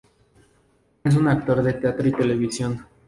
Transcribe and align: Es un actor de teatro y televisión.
Es 1.03 1.15
un 1.15 1.27
actor 1.27 1.61
de 1.61 1.73
teatro 1.73 2.07
y 2.07 2.11
televisión. 2.11 2.87